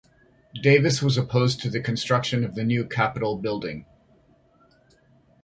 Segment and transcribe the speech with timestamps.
[0.63, 3.85] Davis was opposed to the construction of the new capitol building.